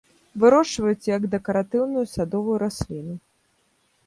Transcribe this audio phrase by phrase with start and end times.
[0.43, 3.15] Вырошчваюць як дэкаратыўную садовую расліну.